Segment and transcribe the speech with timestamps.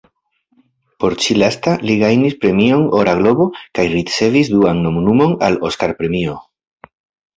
[1.03, 3.47] Por ĉi-lasta, li gajnis Premion Ora Globo
[3.79, 6.39] kaj ricevis duan nomumon al Oskar-premio.